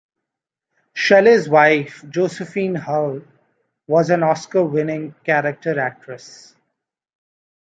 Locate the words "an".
4.09-4.23